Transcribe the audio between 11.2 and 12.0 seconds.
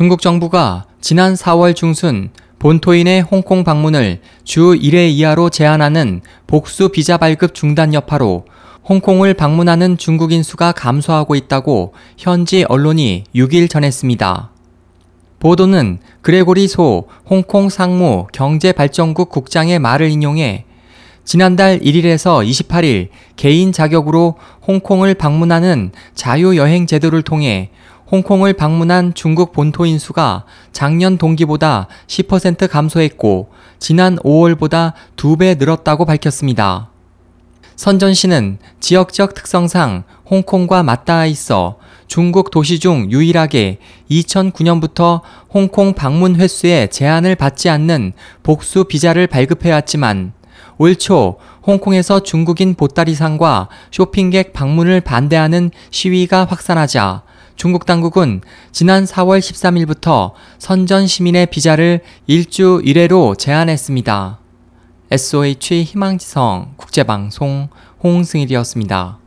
있다고